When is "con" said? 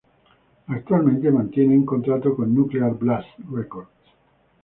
2.35-2.55